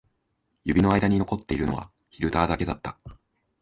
[0.63, 2.97] 指の間に残っているのはフィルターだけだった